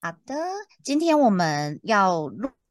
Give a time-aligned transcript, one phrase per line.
[0.00, 0.34] 好的，
[0.84, 2.28] 今天我们要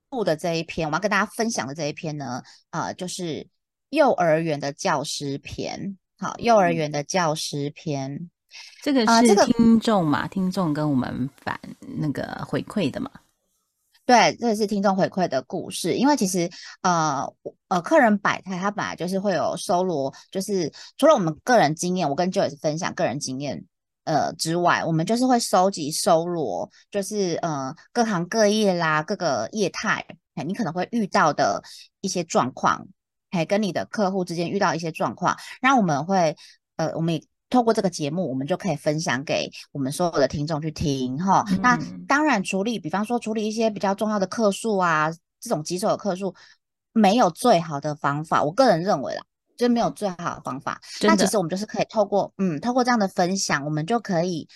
[0.09, 3.45] 录的这一篇，我要跟大家分享的这一篇呢，呃，就是
[3.89, 5.97] 幼儿园的教师篇。
[6.17, 8.29] 好，幼儿园的教师篇，
[8.81, 10.25] 这个是听众嘛？
[10.27, 11.59] 听众跟我们反
[11.99, 13.11] 那个回馈的嘛？
[14.05, 15.95] 对，这是听众回馈的故事。
[15.95, 16.49] 因为其实，
[16.81, 17.21] 呃，
[17.67, 23.65] 呃，客人百态，他本来就是会有收罗，就是除了我们个人经验，我跟 Joyce 分享个人经验。
[24.07, 30.05] 呃，之外，我们就是会收集、收罗，就是呃各行各业啦，各个业态，
[30.35, 31.61] 哎，你可能会遇到的
[31.99, 32.87] 一些状况，
[33.31, 36.33] 哎，跟你的客户之间遇到一些状况，那我们会，
[36.77, 41.43] 呃，我们也透过这个节目，我们就可以分享给我们所有的听众去听，哈。
[41.61, 41.77] 那
[42.07, 45.11] 当然，处理，比方说处理一些比较重要的客数啊，
[45.41, 46.33] 这种棘手的客数，
[46.93, 49.21] 没有最好的方法，我个人认为啦。
[49.57, 54.47] 就没有最好的方法，那其实我们就是可以透过嗯，透过这样的分享，我们就可以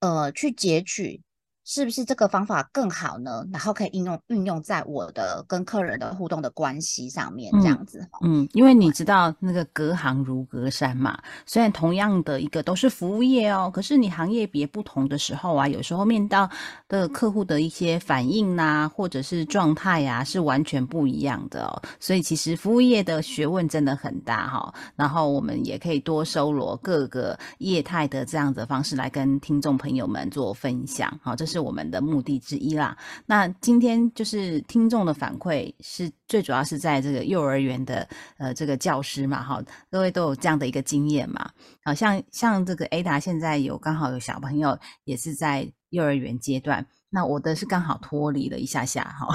[0.00, 1.22] 呃去截取。
[1.64, 3.44] 是不是这个方法更好呢？
[3.50, 8.06] 然后可以应用运用在我的跟客人的互动的关系上面，这样子。
[8.22, 16.48] 嗯，因为你知道那个隔行如隔山嘛，虽然同样的一个都是服务业哦，可是你行业别不同的时候啊，有时候面到
[16.86, 21.82] 的客户的一些反应呐，或者是状态呀，是完全不一样的哦。
[21.98, 24.74] 所以其实服务业的学问真的很大哈。
[24.96, 31.10] 然后我们也可以多收罗各个业态的这样的方式来跟听众朋友们做分享。
[31.22, 31.53] 好，这是。
[31.54, 32.98] 是我们的目的之一啦。
[33.26, 41.48] 那今天就是听众的反馈，是最主要是在这个幼儿园的呃这个教师嘛，哈，各位都有这样的一个经验嘛。
[41.84, 49.28] 好像像这个 Ada 现在有刚好有小朋友也是在幼儿园阶段，那我的是刚好脱离了一下下哈，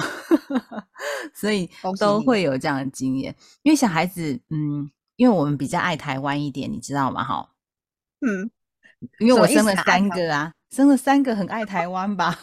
[1.34, 3.34] 所以都会有这样的经验。
[3.62, 7.24] 因为小孩子，嗯，因为我们比较爱台湾一点，你知道吗？
[7.24, 7.48] 哈，
[8.20, 8.50] 嗯，
[9.20, 10.52] 因为我生了三个啊。
[10.70, 12.38] 生了三个，很爱台湾吧？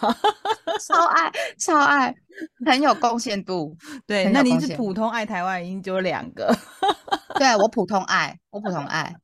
[0.86, 2.14] 超爱，超爱，
[2.66, 3.76] 很有贡献度。
[4.06, 6.56] 对，那你是普通爱台湾，已经就有两个。
[7.40, 9.16] 对我普通爱，我普通爱。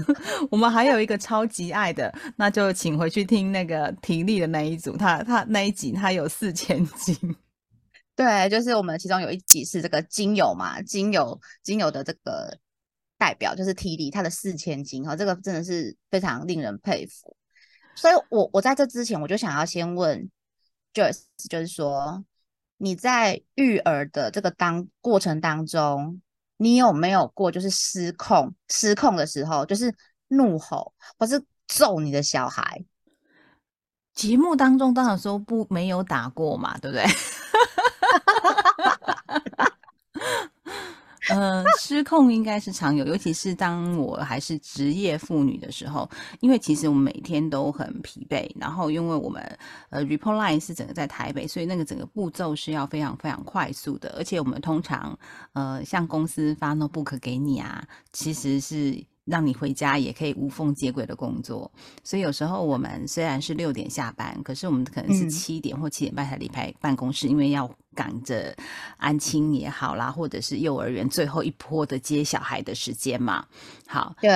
[0.50, 7.14] 我们还有一个超级爱的，那就请回去听那个体力的那一组，他他那一集他有四千斤。
[8.14, 12.56] 对，就是我们其中有一集是这个精油嘛，精油精油的这个
[13.18, 17.36] 代表就是体力，他的四千斤哈，这个真的是非常令人佩服。
[17.96, 20.30] 所以，我我在这之前，我就想要先问
[20.94, 22.22] ，Joyce，就是说，
[22.76, 26.20] 你在育儿的这个当过程当中，
[26.58, 29.92] 你有没有过就是失控、失控的时候，就是
[30.28, 32.84] 怒吼或是揍你的小孩？
[34.14, 37.04] 节目当中当然说不没有打过嘛，对不对？
[41.38, 46.08] 呃，失控应该是常有，尤其是当我还是职业妇女的时候，
[46.40, 49.42] 因为其实我们每天都很疲惫，然后因为我们
[49.90, 55.18] 呃 report line 是整个在台北，所以那个整个步骤是要非常非常快速的，而且我们通常
[55.52, 59.04] 呃像公司发 notebook 给你啊，其实是。
[59.26, 61.70] 让你回家也可以无缝接轨的工作，
[62.02, 68.56] 所以有时候我们虽然是六点下班，可是我们可能是七点或七点半才离开办公室，因为要赶着
[68.96, 73.44] 安亲也好啦，或者是幼儿园最后一波的接小孩的时间嘛。
[73.86, 74.30] 好，对。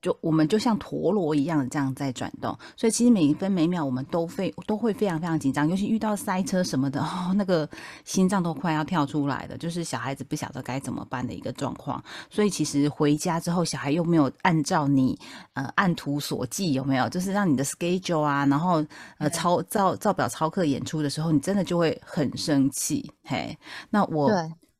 [0.00, 7.68] 就我们就像陀螺一样的这样在转动，所以其实每一分每秒我们都非都会非常非常紧张，尤其遇到塞车什么的，哦，那个
[8.04, 12.02] 心脏都快要跳出来了，就是小孩子不晓得该怎么办的一个状况。
[12.30, 15.18] 所以其实回家之后，小孩又没有按照你
[15.54, 17.08] 呃按图索骥，有没有？
[17.08, 18.84] 就是让你的 schedule 啊，然后
[19.18, 23.10] 呃超照照表操课演出的时候，你真的就会很生气。
[23.24, 23.58] 嘿，
[23.90, 24.30] 那我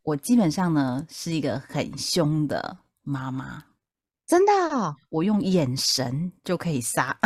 [0.05, 3.65] 我基本上呢是一个很凶的妈妈。
[4.29, 7.19] 真的， 我用眼神就可以杀。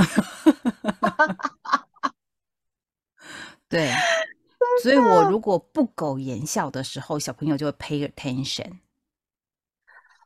[3.69, 3.91] 对，
[4.83, 8.79] 所以我如果不苟言笑的时候，小朋友就会 pay attention，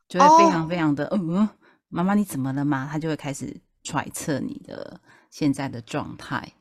[0.07, 1.49] 就会非常非常的嗯，
[1.87, 2.87] 妈妈你怎么了吗？
[2.91, 5.01] 他就会开始揣测你的
[5.31, 6.53] 现在的状态。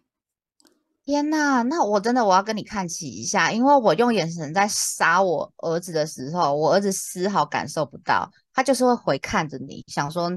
[1.06, 10.28] 天呐，那我真的我要跟你看齐一下，因为我用眼神在杀我儿子的时候，我儿子丝毫感受不到，他就是会回看着你，想说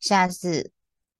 [0.00, 0.70] 现在是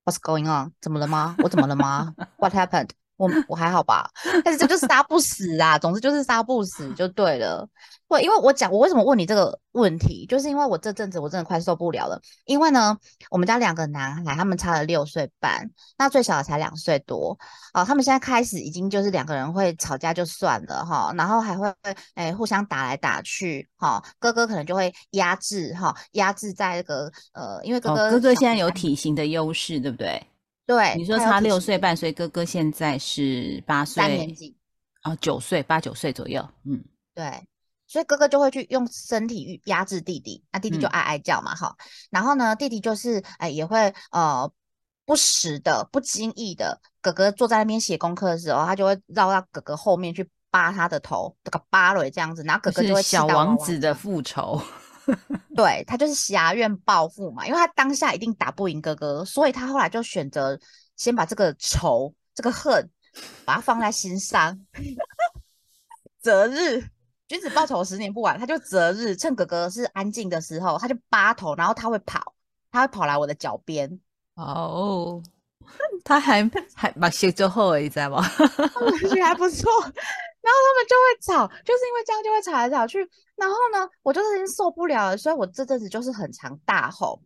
[0.06, 0.72] What's going on？
[0.80, 1.36] 怎么了吗？
[1.40, 2.90] 我怎么了吗？What happened？
[3.16, 4.10] 我我还好吧，
[4.44, 7.68] 但是这就是杀不死啊，总之就是杀不死就对了。
[8.08, 12.20] 对，因为我讲我为什么问你这个问题，就是因为我这阵子我真的快受不了了。
[12.44, 12.96] 因为呢，
[13.30, 15.68] 我们家两个男孩，他们差了六岁半，
[15.98, 17.36] 那最小的才两岁多
[17.72, 17.84] 啊。
[17.84, 21.72] 他们现在开始已经就是两个人会吵架就算了哈，然后还会
[22.14, 24.00] 哎互相打来打去哈。
[24.20, 30.24] 哥哥可能就会压制哈，压制在这个呃，因为哥哥哥哥现在有体型的优势，对不对？
[30.66, 34.56] 对，你说差六岁半，所以哥哥现在是八岁，三年级。
[35.02, 36.82] 啊，九岁八九岁左右，嗯，
[37.14, 37.46] 对，
[37.86, 41.76] 所以哥哥就会去用身体压制弟弟，那弟弟就哀哀叫嘛，哈，
[42.10, 44.50] 然后呢，弟弟就是哎也会呃
[45.04, 54.58] 不时的、不经意的，哥哥坐在那边写功课的时候，他就会绕到哥哥后面去扒他的头，这个扒了这样子，然后哥哥就会小王子的复仇。
[55.54, 60.58] 对他就是侠怨报复嘛，因为他当下一定打不赢哥哥，所以他后来就选择
[60.96, 62.88] 先把这个仇、这个恨，
[63.44, 64.58] 把它放在心上。
[66.20, 66.82] 择日，
[67.28, 68.38] 君子报仇，十年不晚。
[68.38, 72.34] 他就择日，趁哥哥是安静的时候，他就扒头，然后他会跑，
[72.70, 74.00] 他会跑来我的脚边。
[74.34, 75.22] 哦，
[76.02, 78.22] 他还还把写之后，你知道吗？
[79.22, 79.70] 还不错。
[80.54, 82.98] 然后他们就会吵，就是因为这样就会吵来吵去。
[83.34, 87.20] 然后呢，我就是已经受不了了，所以我这阵子就是很常大吼。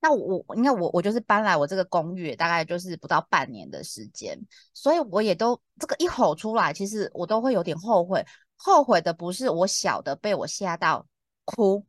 [0.00, 4.36] 那我，因为我我就是搬来我这个公寓，大概就是不到半年的时间，
[4.74, 8.24] 所以我也都这个一吼出来，其实我都会有点后悔。
[8.56, 11.06] 后悔的不是我小的被我吓到
[11.44, 11.84] 哭，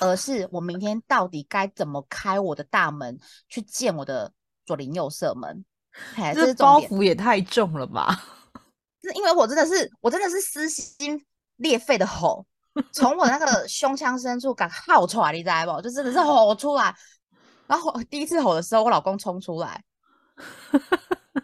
[0.00, 3.18] 而是我明天到底该怎么开我的大门
[3.48, 4.32] 去见我的
[4.64, 5.64] 左邻右舍们。
[6.34, 8.37] 这包袱也太重了吧！
[9.02, 11.24] 是因为我真的是，我真的是撕心
[11.56, 12.44] 裂肺的吼，
[12.92, 15.82] 从我那个 胸腔深处敢吼出来，你知道不？
[15.82, 16.94] 就真的是吼出来。
[17.66, 19.84] 然后第一次吼的时候，我老公冲出来，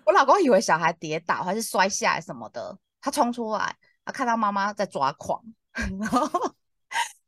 [0.05, 5.41] 我老公以为小孩跌倒还是摔下来什么的，他冲出来，他看到妈妈在抓狂，
[6.01, 6.55] 然后。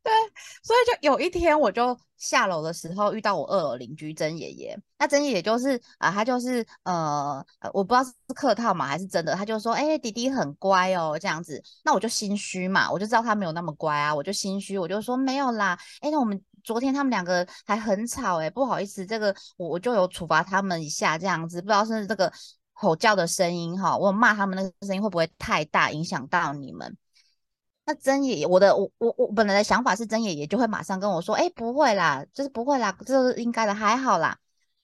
[0.07, 0.13] 对，
[0.63, 4.79] 所以就有一天，我就下楼的时候遇到我二楼邻居曾爷爷。
[5.01, 15.77] 那曾爷爷就是啊，他就是呃，我不知道是客套嘛还是真的，他就说：“哎，弟弟很乖哦，这样子。”那我就心虚嘛，我就知道他没有那么乖啊，我就心虚，我就说没有啦。
[16.01, 22.33] 哎，那我们昨天他们两个还很吵，哎，不好意思，这个我我就有处罚他们一下，这样子，不知道是这个
[22.75, 26.97] 吼叫的声音哈，我骂他们那个声音会不会太大，影响到你们？
[27.87, 34.37] 那曾爷爷，我的我我我本来的想法是曾爷爷就会马上跟我说，哎，不会啦，就是不会啦，这是应该的，还好啦。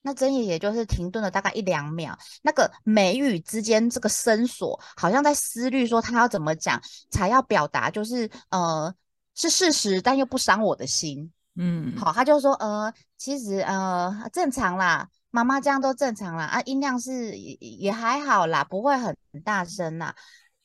[0.02, 8.94] 那曾爷爷就是停顿了大概一两秒，那个眉宇之间这个深锁，好像在思虑说他要怎么讲才要表达，就是呃
[9.34, 11.32] 是事实，但又不伤我的心。
[11.56, 20.14] 嗯，好，他就说，呃，其实呃正常啦，妈妈这样都正常啦，啊，音量是也也还好啦，不会很大声啦。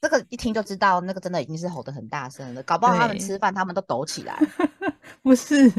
[0.08, 4.40] 这个一听就知道，那个真的已经是吼得很大声了，搞不好他们吃饭他们都抖起来。
[5.22, 5.70] 不是，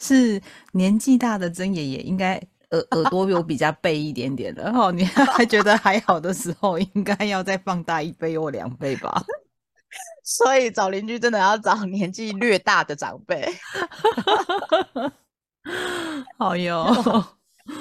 [0.00, 0.40] 是
[0.72, 2.40] 年纪大的曾爷爷应该
[2.70, 4.90] 耳耳朵有比较背一点点的 哦。
[4.90, 9.22] 你还觉得还好的时候，应该要再放大一倍或两倍吧？
[10.24, 13.46] 所以找邻居真的要找年纪略大的长辈。
[16.38, 16.86] 好哟。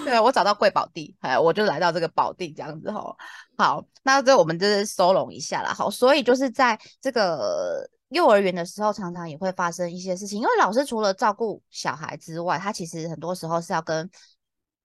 [0.03, 3.15] 对，我找到贵宝地，哎，我就来到这个宝地这样子吼。
[3.57, 5.73] 好，那这我们就是收拢一下啦。
[5.73, 14.09] 好，所以就是在这个幼儿园的时候，常常也会发生一些事情，因为老师除了照顾小孩之外，他其实很多时候是要跟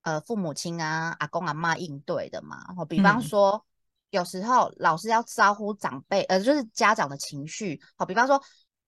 [0.02, 2.64] 呃父母亲啊、阿公阿妈应对的嘛。
[2.76, 3.64] 好，比方说
[4.10, 7.80] 有时候老师要招呼长辈，呃，就是家长的情绪。
[7.96, 8.40] 好，比方说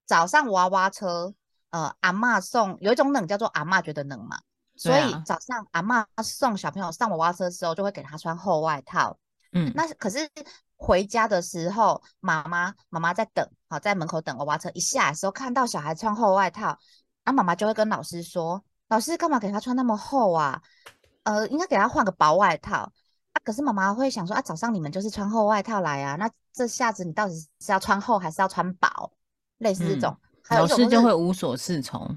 [0.06, 1.34] 早上娃娃车，
[1.70, 4.38] 呃，阿妈送，有一种冷叫做阿妈觉得冷嘛。
[4.80, 9.14] 所以早上阿妈送小朋友上娃娃车的时候，就会给他穿厚外套。
[9.52, 10.26] 嗯，那可是
[10.74, 16.78] 回家的时候，妈妈妈妈在等，好在门口等娃娃车一下的时候，看到小孩穿厚外套，
[17.26, 20.62] 那妈妈就会跟老师说：“老师干嘛给他穿那么厚啊？
[21.24, 22.90] 呃，应该给他换个薄外套。”
[23.34, 29.12] 啊，可是妈妈会想说：“啊，早上你们就是穿厚外套来啊，那这下子你到底是要穿厚还是要穿薄？”
[29.58, 30.16] 类似这种，
[30.48, 32.16] 老师就会无所适从。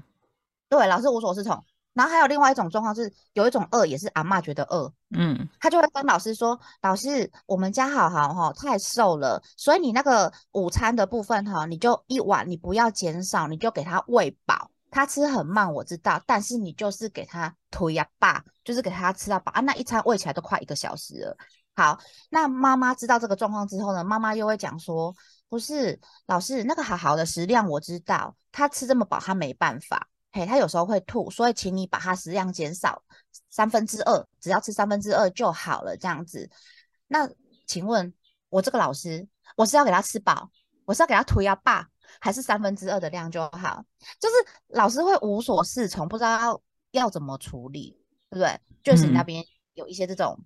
[0.70, 1.62] 对，老师无所适从。
[1.94, 14.70] 然后还有另外一种状况是，有一种饿也是阿妈觉得饿，嗯，他就会跟老师说：“老师，我们家好好哈太瘦了，所以你那个午餐的部分哈，你就一碗，你不要减少，你就给他喂饱。
[14.90, 19.60] 他吃很慢，我知道，但是你就是给他推呀爸，就是给他吃到饱啊。
[19.60, 21.36] 那一餐喂起来都快一个小时了。
[21.74, 21.98] 好，
[22.30, 25.12] 那妈妈知道这个状况之后呢，妈妈又会讲说：
[25.48, 33.00] 不是老师，那个好好的食量我知道，他吃这么饱，他没办法。”嘿，他有时候会吐，所以请你把他食量减少
[33.50, 35.96] 三分之二，只要吃三分之二就好了。
[35.96, 36.50] 这样子，
[37.06, 37.30] 那
[37.68, 38.12] 请问
[38.48, 39.24] 我这个老师，
[39.56, 40.50] 我是要给他吃饱，
[40.86, 41.88] 我是要给他涂药霸，
[42.18, 43.84] 还是三分之二的量就好？
[44.18, 44.34] 就是
[44.70, 47.96] 老师会无所适从，不知道要要怎么处理，
[48.28, 48.60] 对不对？
[48.82, 50.36] 就是你那边有一些这种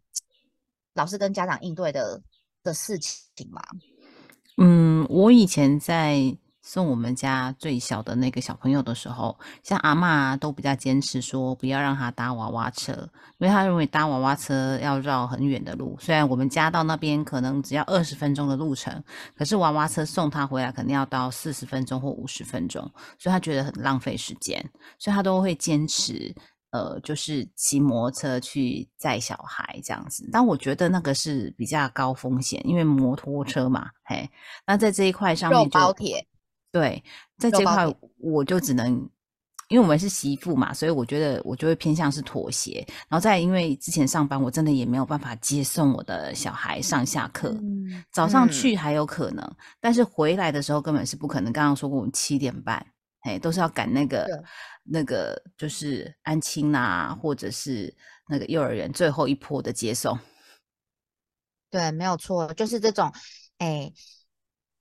[0.92, 2.20] 老师跟家长应对的
[2.62, 3.18] 的事情
[3.50, 3.62] 嘛？
[4.58, 6.36] 嗯，我以前在。
[6.68, 12.92] 送我们家最小的那个小朋友的时候，像阿妈都比较坚持说不要让他搭娃娃车，
[13.38, 15.96] 因为他认为搭娃娃车要绕很远的路。
[15.98, 19.02] 虽然我们家到那边可能只要二十分钟的路程，
[19.34, 22.82] 可是娃娃车送他回来肯定要到四十分钟或五十分钟，
[23.18, 24.62] 所以他觉得很浪费时间，
[24.98, 26.34] 所以他都会坚持
[26.70, 30.28] 呃，就是骑摩托车去载小孩这样子。
[30.30, 34.28] 但我觉得那个是比较高风险，因为摩托车嘛，嘿，
[34.66, 35.80] 那在这一块上面就。
[36.78, 37.02] 对，
[37.38, 38.92] 在这块我就只能，
[39.68, 42.86] 因为我们是媳妇嘛，所以我觉得我就会偏向是妥协。
[43.08, 47.52] 然后再因为之前上班，我真的也没有办法接送我的小孩上下课。
[48.12, 51.52] 早上去还有可能，但是回来的时候根本是不可能。
[51.52, 52.86] 刚刚说过，我们七点半，
[53.22, 54.26] 哎，都是要赶那个
[54.84, 57.92] 那个就是安亲啊，或者是
[58.28, 60.16] 那个幼儿园最后一波的接送。
[61.70, 63.12] 对，没有错，就是这种，
[63.58, 63.92] 哎，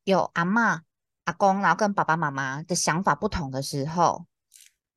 [0.04, 0.84] 有阿妈。
[1.28, 4.26] 阿公，然后跟爸爸妈妈的想法不同的时候，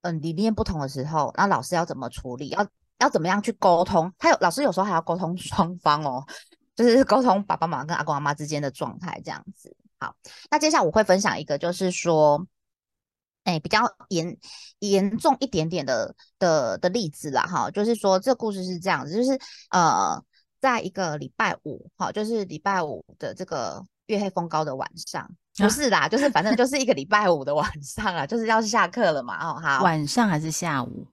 [0.02, 2.50] 嗯，理念不同的时候，那老师要怎么处理？
[2.50, 2.64] 要
[3.00, 4.12] 要怎么样去沟通？
[4.16, 6.24] 他有老师有时候还要沟通双方哦，
[6.76, 9.76] 就是沟通爸爸妈妈跟阿公阿妈之间的状态这样子。
[9.98, 10.14] 好，
[10.52, 12.46] 那接下来我会分享一个，就是说，
[13.42, 14.36] 哎，比较严
[14.78, 19.36] 严重一点点的的的例子啦，哈，就是说这故事是这样子，就是
[19.70, 20.22] 呃，
[20.60, 25.28] 在一个礼拜五，哈，就是礼拜五的这个月黑风高的晚上。
[25.56, 29.36] 不 是啦，就是反正就是一个礼拜五的晚上啊，就是要下课了嘛。
[29.36, 31.06] 哦，好，晚上还是下午？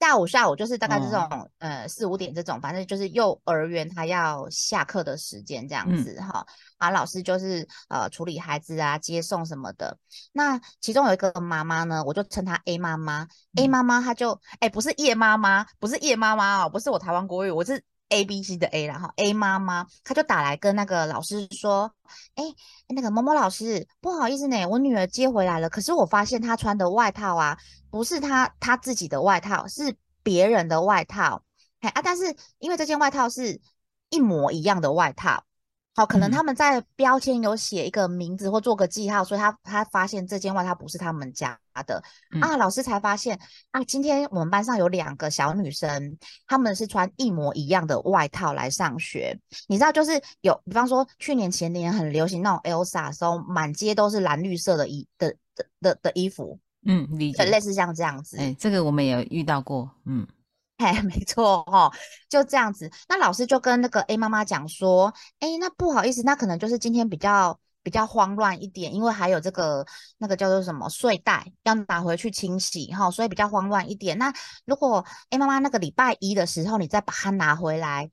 [0.00, 6.46] 下午，下午就是大概这种呃四五点这种，反正就是幼儿园他要下课的时间这样子哈。
[6.76, 9.98] 啊，老师就是呃处理孩子啊，接送什么的。
[10.32, 13.26] 那其中有一个妈妈呢，我就称她 A 妈妈。
[13.56, 17.82] A 妈妈她就哎不是叶妈妈，不是叶妈妈哦，不是我台湾国语，我是。
[18.08, 21.92] A B C 的 A，然后 A 妈妈，她就打来跟那个老师说
[22.36, 22.44] ：“哎，
[22.88, 27.58] 那个某某老师，不好意思呢，我女儿接回来了，可是我发现她穿的外套啊，
[27.90, 31.42] 不是她她自己的外套，是别人的外套。
[31.80, 33.60] 哎啊，但是因为这件外套是
[34.10, 35.44] 一模一样的外套。”
[35.98, 42.00] 好，可能他们在标签有写一个名字或做个记号，所以他他发现这件外套不是他们家的
[42.40, 42.56] 啊。
[42.56, 43.36] 老师才发现
[43.72, 49.36] 啊，今天我们班上有两个小女生，她们是穿一模一样的外套来上学。
[49.66, 58.36] 你知道，就是有，比方说去年前年很流行那种 Elsa 时候，满街都是蓝绿色的衣的的的的衣服，嗯，理解，类似像这样子。
[58.38, 60.24] 哎，这个我们也遇到过，嗯。
[60.78, 61.92] 哎， 没错哦，
[62.28, 62.90] 就这样子。
[63.08, 69.84] 那老师就跟那个 A 妈妈讲说，哎，那不好意思，那可能就是今天比较比较慌乱一点，因为还有这个
[70.18, 74.16] 那个叫做什么睡袋要拿回去清洗哈，所以比较慌乱一点。
[74.18, 74.32] 那
[74.66, 78.08] 如果 A 妈妈那个礼拜一的时候，你再把它拿回来，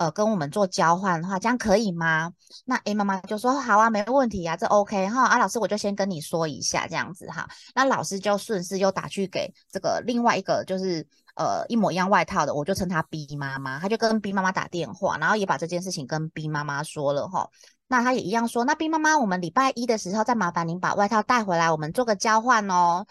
[0.00, 2.32] 呃，跟我们做交换的话，这样可以吗？
[2.64, 5.26] 那 A 妈妈就说好啊，没问题啊，这 OK 哈。
[5.26, 7.46] 啊，老师我就先跟你说一下这样子哈。
[7.74, 11.06] 那老师就顺势又打去给这个另外一个就是。
[11.36, 17.48] 呃，一模一样外套的，我就称她 B 妈妈，她就跟 B 妈妈打电话，然后也把这件事情跟 B 妈妈说了哈。
[17.86, 23.06] 那她也一样说，那 B 妈妈，我们礼拜一的时候再麻烦您把外套带回来，我们做个交换哦。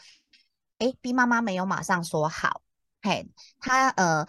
[0.77, 2.61] 哎，B 妈妈没有马上说好，
[3.01, 3.27] 嘿，
[3.59, 4.27] 她呃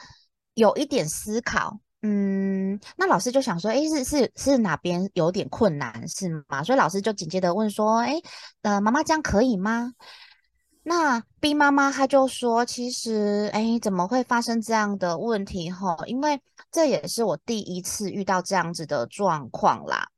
[0.54, 6.64] 有一点思考，嗯，那老师就想说，哎，是是是哪边有点困难是吗？
[6.64, 8.18] 所以老师就紧接着问说，哎，
[8.62, 9.92] 呃，妈妈这样可以吗？
[10.82, 15.70] 那 B 妈妈她就说：“其实，哎，怎么会发生这样的问题？
[15.70, 16.40] 哈，因为
[16.72, 20.08] 这也是我第一次遇到这样子的状况啦。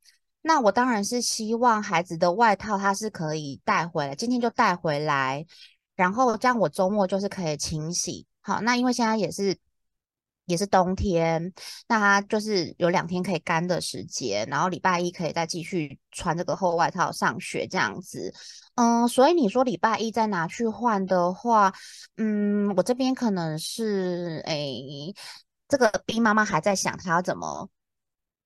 [0.41, 5.45] 那我当然是希望孩子的外套他是可以带回来，今天就带回来，
[5.97, 8.25] 然后这样我周末就是可以清洗。
[8.41, 9.59] 好，那因为现在也是。”
[10.47, 11.53] 也是冬天，
[11.89, 18.35] 那他就是有两天可以干的时间，然后礼拜一可以再继续穿这个厚外套上学这样子。
[18.75, 21.73] 嗯，所以你说礼拜一再拿去换的话，
[22.17, 25.15] 嗯，我这边可能是诶，
[25.69, 27.69] 这个 B 妈妈还在想她要怎么，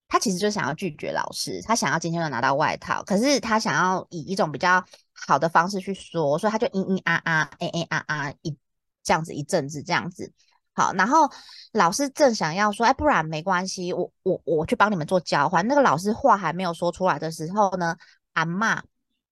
[0.09, 8.55] 她其实就想要拒绝老师，她想要今天就拿到外套，可是她想要以一种比较好的方式去说，所以她就嘤嘤啊啊，哎哎啊啊一
[9.03, 10.33] 这样子一阵子这样子。
[10.77, 11.29] 好，然后
[11.73, 15.67] 老师正想要说，哎，不然没关系，我我我去帮你们做交换。
[15.67, 17.97] 那个老师话还没有说出来的时候呢，
[18.35, 18.83] 阿妈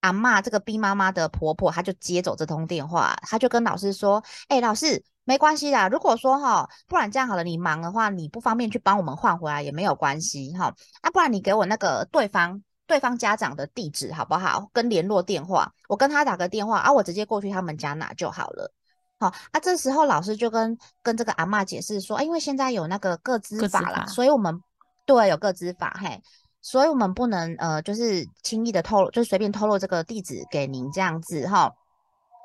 [0.01, 10.73] 阿嬷这个 B 妈妈的婆婆，她就接走这通电话，她就跟老师说：“哎，老师，没关系啦，如果说哈，不然这样好了，你忙的话，你不方便去帮我们换回来也没有关系哈。
[11.01, 14.69] 啊，不然你给我那个对方对方家长的地址好不好？
[14.73, 18.73] 跟联络电话，我跟他打个电话啊，我直接过去他们家拿就好了。
[19.19, 24.61] 好，啊，这时候老师就跟跟这个阿嬷解释说：，因为现在有那个各资法啦，所以我们
[25.05, 26.21] 对有各资法，嘿。”
[26.65, 31.71] 所以，我们不能呃，就是轻易的透露，就随便透露这个地址给您这样子哈。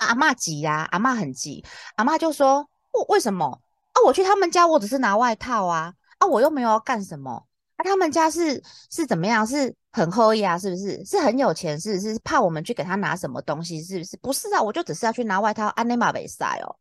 [0.00, 1.64] 阿妈急呀，阿妈很急，
[1.96, 2.60] 阿妈就说：
[2.92, 3.46] 为为什么
[3.94, 3.96] 啊？
[4.04, 7.46] 我去他们家，我只是拿外套啊，啊，我又没有要干什么。
[7.82, 9.46] 他们家是是怎么样？
[9.46, 11.04] 是很厚呀，是不是？
[11.04, 14.16] 是很有钱，是不是怕我们去给他拿什么东西，是不是？
[14.18, 16.76] 不是啊，我就只是要去拿外套，安内玛贝塞哦。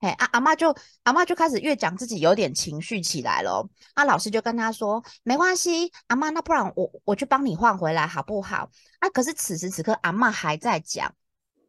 [0.00, 0.74] 哎，阿阿妈就
[1.04, 3.66] 阿妈就开始越讲自己有点情绪起来了。
[3.94, 8.68] 啊，老师就跟他说：“没关系，阿妈，那不然我我去帮你换回来好不好？”
[9.00, 11.14] 啊，可是此时此刻阿妈还在讲，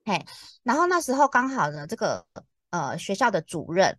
[0.04, 0.26] 嘿，
[0.64, 2.26] 然后那时候刚好呢，这个
[2.72, 3.98] 呃学校的主任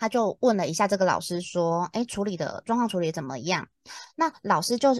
[0.00, 3.68] 他就问了一下这个老师说：“哎，处理的状况处理怎么样？”
[4.16, 4.94] 那老师就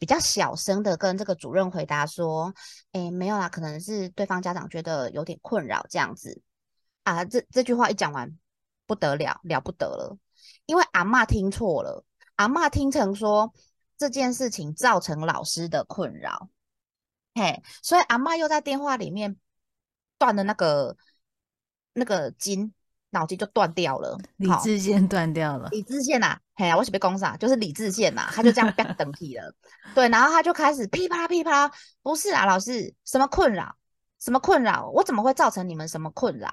[0.00, 2.54] 比较小声的跟这个主任回答说
[2.92, 6.40] ：“哎，没有啦，可能是对方家长觉得有点困扰这样子。”
[7.04, 8.34] 啊，这这句话一讲完，
[8.86, 10.16] 不得了了不得了，
[10.64, 12.02] 因为阿妈听错了，
[12.36, 13.52] 阿妈听成说
[13.98, 16.48] 这件事情造成老师的困扰，
[17.34, 19.36] 嘿，所以阿妈又在电话里面
[20.16, 20.96] 断了那个
[21.92, 22.72] 那个筋，
[23.10, 27.38] 脑筋就断掉了，理智线断掉了，理智线呐，嘿呀，我是被攻上？
[27.38, 29.54] 就是理智线呐，他就这样变等屁了，
[29.94, 31.70] 对，然后他就开始噼啪噼啪，
[32.02, 33.74] 不是啊，老师什么困扰？
[34.18, 34.90] 什么困扰？
[34.94, 36.50] 我怎么会造成你们什么困扰？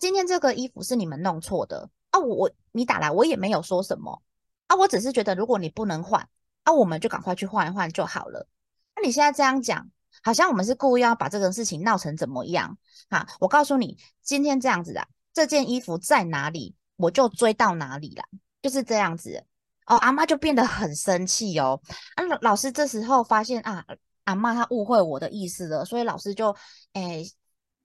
[0.00, 2.18] 今天这个衣服是你们弄错的啊！
[2.18, 4.20] 我我你打来我也没有说什么
[4.66, 4.74] 啊！
[4.76, 6.28] 我只是觉得如果你不能换
[6.64, 8.48] 啊，我们就赶快去换一换就好了。
[8.96, 9.88] 那你现在这样讲，
[10.22, 12.76] 好像我们是故意要把这个事情闹成怎么样？
[13.08, 13.26] 哈！
[13.38, 18.24] 我告诉你，今天这样子啊，这件衣服在哪里，我就追到哪里啦，
[18.62, 19.44] 就是这样子
[19.84, 19.96] 哦。
[19.96, 21.78] 阿妈就变得很生气哦。
[22.14, 23.84] 啊，老师这时候发现啊，
[24.24, 26.56] 阿妈她误会我的意思了，所以老师就
[26.94, 27.30] 诶。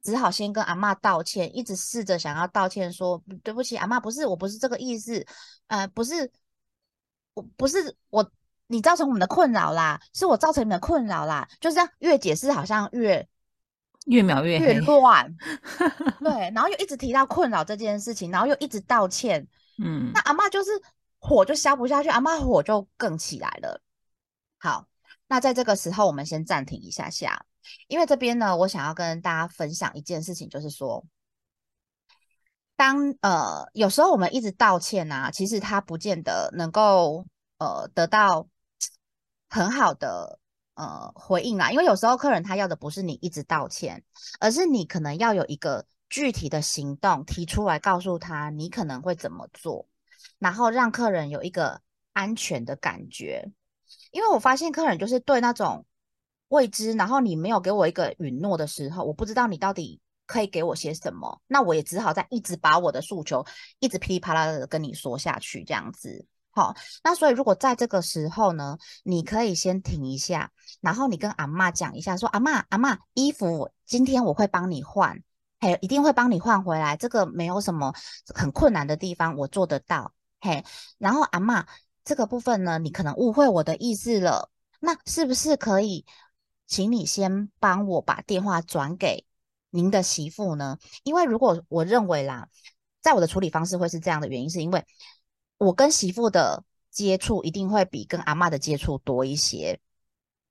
[0.02, 5.26] 只好先跟阿妈道歉，一直试着想要道歉，说对不起，阿妈不是，我不是这个意思，
[5.68, 6.32] 呃，不是，
[7.34, 8.32] 我不是我，
[8.68, 13.28] 你造成我们的困扰啦，是我造成你们的困扰啦，就这样，越解释好像越
[14.10, 15.36] 越描越越乱，
[16.20, 20.72] 对，然后又一直提到困扰这件事情，然后又一直道歉，嗯，那阿妈就是
[21.20, 23.82] 火就消不下去，阿妈火就更起来了。
[24.58, 24.88] 好，
[25.28, 27.46] 那在这个时候，我们先暂停一下下。
[27.88, 31.06] 因为这边呢，我想要跟大家分享一件事情，就是说，
[32.76, 37.26] 当呃有时候我们一直道歉啊，其实他不见得能够
[37.60, 38.48] 呃得到
[39.50, 40.40] 很好的
[40.80, 41.72] 呃回应啦。
[41.72, 44.02] 因为有时候客人他要的不是你一直道歉，
[44.40, 49.88] 而是你可能要有一个具体的行动提出来，告诉他你可能会怎么做，
[50.40, 51.82] 然后让客人有一个
[52.14, 53.52] 安全的感觉。
[54.12, 55.86] 因为我发现客人就是对那种。
[56.52, 63.46] 未知，然后你没有给我一个允诺的时候，我不知道你到底可以给我些什么，那我也只好在一直把我的诉求
[63.78, 66.26] 一直噼里啪啦的跟你说下去，这样子。
[66.52, 75.24] 好，那所以如果在这个时候呢，你可以先停一下，然后你跟阿妈讲一下，说阿妈阿妈，衣服今天我会帮你换，
[75.60, 77.94] 嘿，一定会帮你换回来，这个没有什么
[78.34, 80.64] 很困难的地方，我做得到，嘿。
[80.98, 81.66] 然后阿妈
[82.04, 86.06] 这个部分呢，你可能误会我的意思了，那是不是可以？
[86.68, 89.26] 请你先帮我把电话转给
[89.72, 92.48] 您的媳妇呢，因为如果我认为啦，
[93.02, 94.86] 在我的处理方式会是这样的原因，是因为
[95.60, 99.80] 我跟媳妇的接触一定会比跟阿妈的接触多一些。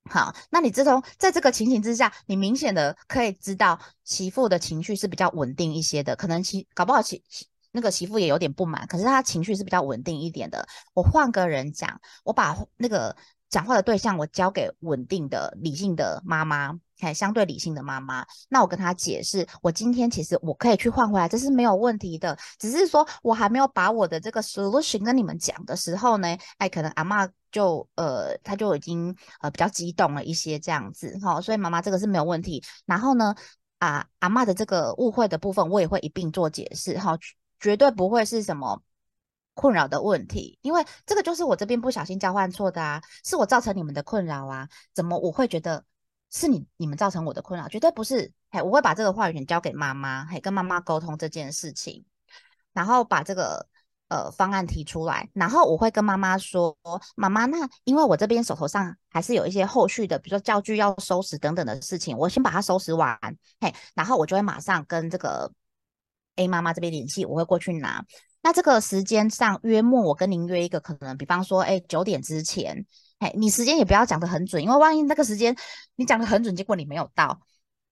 [0.09, 7.21] 好，那你自从在这个情形之下，你明显的可以知道媳妇的情绪是比较稳定一些的，可能其搞不好其
[7.71, 10.65] 那个媳妇也有点不满，可是她情绪是比较稳定一点的。
[10.93, 13.13] 我换个人讲，我把那个。
[13.49, 18.25] 讲话的对象，我交给稳定的、理性的妈妈，还相对理性的妈妈。
[18.47, 22.37] 那我跟她解释，我今天其实我可以去换回来，这是没有问题的。
[22.59, 31.41] 只是说我还没有把我的这个 solution 跟你们讲的时候呢，哎，可能阿妈就呃，她就已经呃比较激动了一些这样子哈。
[31.41, 32.63] 所以妈妈这个是没有问题。
[32.85, 33.33] 然后呢，
[33.79, 37.17] 啊，阿妈的这个误会的部分，我也会一并做解释哈，
[37.59, 38.81] 绝对不会是什么。
[39.59, 45.83] 困扰的问题，因为这个就是我这边不小心交换错的啊，是我造成你们的困扰啊，怎么我会觉得
[46.31, 47.67] 是你你们造成我的困扰？
[47.67, 52.05] 绝对不是，嘿，我会把这个话语权交给妈妈，嘿，跟妈妈沟通这件事情，
[52.71, 53.67] 然后把这个
[54.07, 56.77] 呃方案提出来，然后我会跟妈妈说，
[57.17, 63.19] 妈妈，那因为我这边手头上还是有一些后续的，比如说教具要收拾等等的事情，我先把它收拾完，
[63.59, 65.51] 嘿，然后我就会马上跟这个
[66.37, 68.05] A 妈妈这边联系，我会过去拿。
[68.41, 72.85] 那这个时间上约莫我跟您约一个，可能比方说，哎，九点之前，
[73.19, 75.55] 嘿，你时间也不要讲的很准，因为万一那个时间
[75.95, 77.41] 你讲的很准，结果你没有到。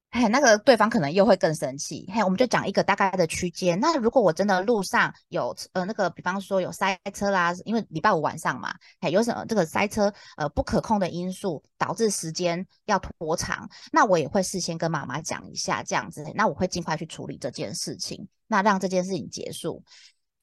[0.09, 2.09] 嘿，那个对方可能又会更生气。
[2.13, 3.77] 嘿，我们就讲一个大概的区间。
[3.81, 16.25] 那如果我真的路上有呃那个，比方说有塞车啦，因为礼拜五晚上嘛，嘿，有什么这个塞车呃不可控的因素导致时间要拖长，那我也会事先跟妈妈讲一下这样子。
[16.33, 19.83] 那我会尽快去处理这件事情，那让这件事情结束。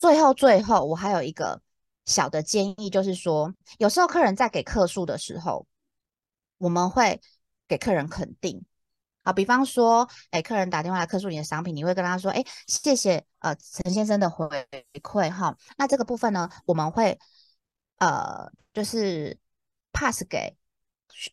[0.04, 1.62] 最后最后，我还有一个
[2.04, 5.66] 小的建议，就是说，有时候客人在给客数的时候，
[6.58, 7.22] 我们会
[7.66, 8.62] 给客人肯定。
[9.22, 14.46] 好，比方说，哎，客人打电话来客诉你的商品，你会跟他说，哎，谢谢，呃，陈先生的回
[15.02, 15.56] 馈哈。
[15.78, 17.18] 那这个部分呢，我们会，
[17.96, 19.38] 呃，就是
[19.90, 20.54] pass 给，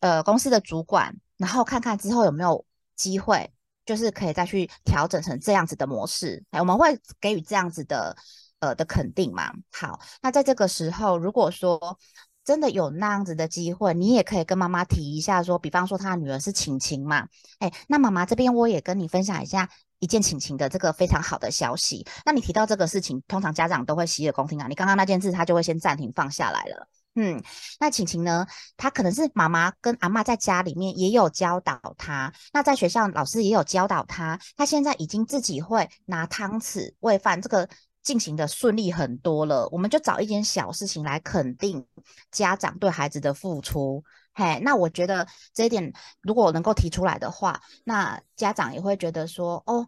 [0.00, 2.64] 呃，公司的主管，然后看看之后有没有
[2.96, 3.52] 机会，
[3.84, 6.42] 就是可以再去调整成这样子的模式。
[6.52, 8.16] 哎，我们会给予这样子的，
[8.62, 9.52] 呃，的肯定嘛。
[9.70, 11.98] 好，那在这个时候，如果说。
[12.44, 17.28] 真的有那样子的机会，你也可以跟妈妈提一下，说，比方说他女儿是晴晴嘛，
[17.60, 19.68] 哎，那妈妈这边我也跟你分享一下
[20.00, 22.04] 一件晴晴的这个非常好的消息。
[22.26, 24.66] 那你提到这个事情，通常家长都会洗耳恭听啊。
[24.66, 26.88] 你刚刚那件事，他就会先暂停放下来了。
[27.14, 27.40] 嗯，
[27.78, 28.44] 那晴晴呢，
[28.76, 37.68] 她可能是妈妈跟阿妈在家里面也有教导她，那在学校老师也有教导她，她现在已经自己会拿汤匙喂饭这个。
[38.02, 41.86] 进行的顺利很多了，我们就找一件小事情来肯定
[42.30, 44.02] 家长对孩子的付出。
[44.34, 49.86] 嘿，那我觉得这一点如果能够提出来的话，那家长也会觉得说，哦，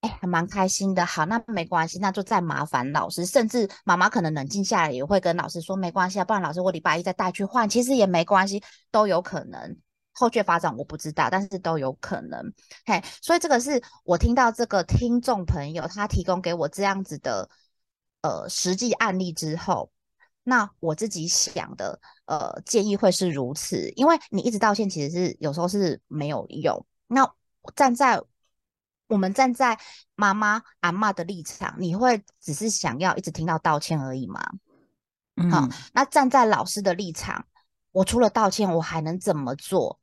[0.00, 1.04] 哎，还蛮开心的。
[1.04, 9.76] 好，那没关系，那就再麻烦老师，甚至妈妈可能冷静下来也会跟老师说，没关系啊，不然老师我礼拜一再带去换，其实也没关系，都有可能。
[10.12, 12.52] 后续发展我不知道，但是都有可能。
[12.84, 17.48] 嘿，所以这个是我听到这个听众朋友他提供给我这样子的
[18.22, 19.90] 呃实际案例之后，
[20.42, 26.84] 那我自己想的呃建议会是如此，因为你一直道歉其实是有时候是没有用。
[27.06, 27.32] 那
[27.76, 28.22] 站在
[29.06, 29.78] 我们站在
[30.14, 34.40] 妈妈阿妈的立场，你会只是想要一直听到道歉而已吗？
[35.50, 37.46] 好，那站在老师的立场。
[37.92, 39.99] 我除了道歉，我还能怎么做，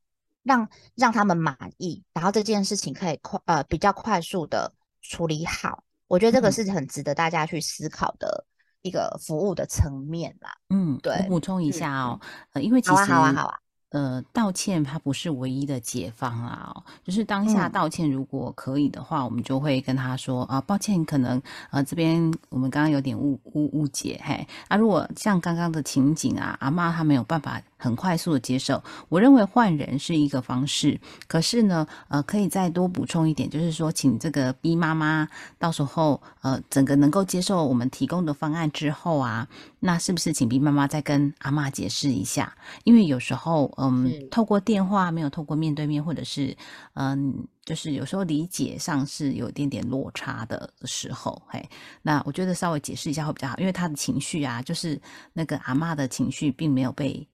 [0.47, 5.83] 让让他们满意，然后这件事情可以快呃比较快速的处理好？
[6.07, 8.45] 我觉得这个是很值得大家去思考的
[8.81, 10.55] 一个服务的层面啦。
[10.69, 12.19] 嗯，对，我补充一下哦，
[12.53, 13.59] 呃，因为其实好啊，好啊。
[13.89, 39.47] 呃，道歉它不是唯一的解方啊，就是当下道歉如果可以的话，我们就会跟他说啊，抱歉，可能呃这边我们刚刚有点误误误解，嘿，啊，如果像刚刚的情景啊，阿妈她没有办法很快速的接受，我认为换人是一个方式，可是呢，呃，可以再多补充一点，就是说，请这个 B 妈妈到时候呃整个能够接受我们提供的方案之后啊，
[39.79, 42.53] 那是不是请 B 妈妈再跟阿妈解释一下？
[42.83, 43.73] 因为有时候。
[43.79, 46.55] 嗯，透过电话没有透过面对面，或者是
[46.93, 51.63] 嗯，就是有时候理解上是有一点点落差的时候，嘿，
[52.01, 54.99] 那我觉得稍微解释一下会比较好，因为他的情绪啊，就是
[55.33, 57.27] 那个阿妈的情绪并没有被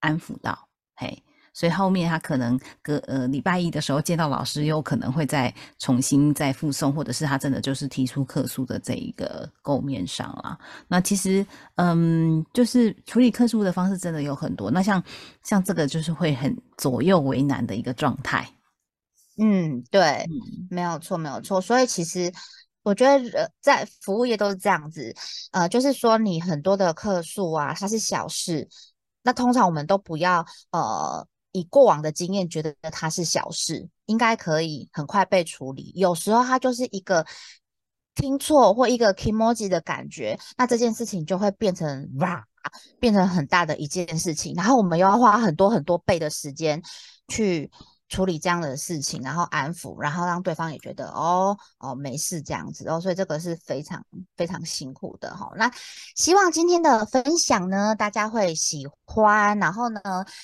[0.00, 1.22] 安抚到，嘿。
[1.52, 10.56] 所以后面他可能隔呃礼拜一的时候见到老师，又可能会再重新再附送，或者是他真的就是提出客诉的这一个构面上啦。
[10.86, 14.70] 那其实嗯，就是处理客诉的方式真的有很多。
[14.70, 15.02] 那像
[15.42, 18.48] 像这个就是会很左右为难的一个状态。
[19.36, 20.24] 嗯，对，
[20.70, 21.60] 没有错，没有错。
[21.60, 22.32] 所以其实
[22.84, 25.12] 我觉得在服务业都是这样子，
[25.50, 28.68] 呃，就是说你很多的客诉啊，它是小事，
[29.22, 31.26] 那通常我们都不要呃。
[31.52, 35.90] 以过往的经验，觉得它是小事，应该可以很快被处理。
[35.96, 37.26] 有时候它就是一个
[38.14, 42.44] 听错或一个 emoji 的感觉，那这件事情就会变成哇，
[43.00, 46.80] 变成很大的一件事情，然后我们又要花很多很多倍的时间
[47.26, 47.68] 去。
[48.10, 54.04] 处理这样的事情，然后安抚，然后让对方也觉得哦哦没事这样子哦，所以这个是非常
[54.36, 55.50] 非常辛苦的哈。
[55.56, 55.70] 那
[56.16, 60.00] 希望今天的分享呢，大家会喜欢，然后呢，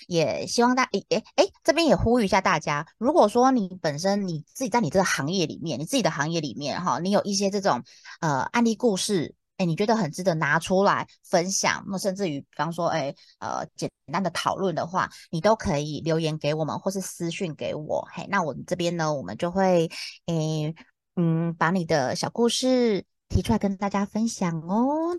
[0.07, 7.83] 也希望大诶诶诶这边也呼吁一下大家，如果说你本身你自己在你这个行业里面，你自己的行业里面哈，你有一些这种
[8.21, 9.35] 呃案例故事。
[9.59, 11.83] 哎，你觉得很值得拿出来分享？
[11.89, 18.07] 那甚至于，比方说，哎，呃，简单的讨论的话，你都可以留言给我们，或是私讯给我。
[18.13, 19.91] 嘿，那我们这边呢，我们就会，
[20.27, 20.75] 哎，
[21.17, 25.19] 嗯，把你的小故事提出来跟大家分享哦。